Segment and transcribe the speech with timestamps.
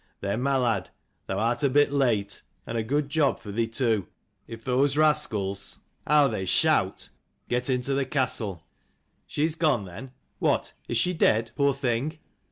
[0.21, 0.89] "Then, my lad,
[1.27, 4.07] thou art a bit late: and a good job for thee too,
[4.47, 5.77] if those rascals
[6.07, 7.09] how 248 they shout!
[7.49, 8.63] get into the castle.'*"
[9.27, 10.11] She is gone then?
[10.39, 12.17] What, is she dead, poor thing?"